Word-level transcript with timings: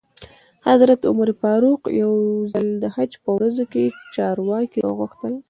حضرت 0.67 0.99
عمر 1.09 1.29
فاروق 1.41 1.81
یو 2.01 2.13
ځل 2.51 2.67
د 2.83 2.85
حج 2.95 3.11
په 3.23 3.29
ورځو 3.35 3.63
کې 3.71 3.83
چارواکي 4.15 4.79
را 4.81 4.89
وغوښتل. 4.91 5.33